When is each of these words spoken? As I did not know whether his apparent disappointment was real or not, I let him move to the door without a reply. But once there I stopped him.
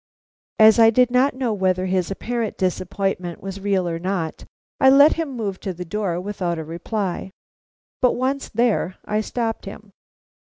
As 0.57 0.79
I 0.79 0.89
did 0.89 1.11
not 1.11 1.35
know 1.35 1.53
whether 1.53 1.85
his 1.85 2.09
apparent 2.09 2.57
disappointment 2.57 3.39
was 3.39 3.59
real 3.59 3.87
or 3.87 3.99
not, 3.99 4.45
I 4.79 4.89
let 4.89 5.13
him 5.13 5.29
move 5.37 5.59
to 5.59 5.73
the 5.75 5.85
door 5.85 6.19
without 6.19 6.57
a 6.57 6.63
reply. 6.63 7.29
But 8.01 8.13
once 8.13 8.49
there 8.49 8.97
I 9.05 9.21
stopped 9.21 9.65
him. 9.65 9.91